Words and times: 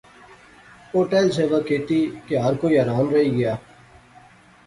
او 0.91 0.99
ٹہل 1.09 1.27
سیوا 1.37 1.59
کیتی 1.67 1.99
کہ 2.27 2.35
ہر 2.43 2.53
کوئی 2.61 2.75
حیران 2.79 3.07
رہی 3.13 3.31
گیا 3.37 3.55